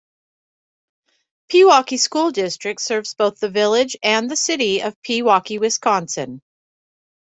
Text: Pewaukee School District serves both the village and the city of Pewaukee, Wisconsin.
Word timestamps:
Pewaukee 1.51 1.99
School 1.99 2.31
District 2.31 2.81
serves 2.81 3.13
both 3.13 3.39
the 3.39 3.51
village 3.51 3.95
and 4.01 4.31
the 4.31 4.35
city 4.35 4.81
of 4.81 4.99
Pewaukee, 5.03 5.59
Wisconsin. 5.59 6.41